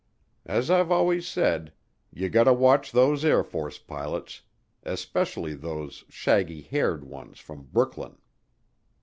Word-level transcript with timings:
As 0.47 0.71
I've 0.71 0.89
always 0.89 1.27
said, 1.27 1.73
"Ya 2.11 2.27
gotta 2.27 2.53
watch 2.53 2.91
those 2.91 3.23
Air 3.23 3.43
Force 3.43 3.77
pilots 3.77 4.41
especially 4.81 5.53
those 5.53 6.03
shaggy 6.09 6.61
haired 6.61 7.03
ones 7.03 7.37
from 7.39 7.69
Brooklyn." 7.71 8.17